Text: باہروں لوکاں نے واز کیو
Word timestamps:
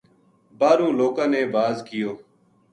باہروں 0.59 0.91
لوکاں 0.99 1.27
نے 1.33 1.41
واز 1.53 1.77
کیو 1.87 2.11